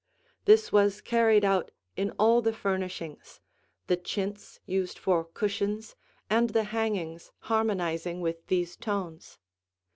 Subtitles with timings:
[0.45, 3.39] This was carried out in all the furnishings,
[3.85, 5.95] the chintz used for cushions
[6.27, 9.37] and the hangings harmonizing with these tones.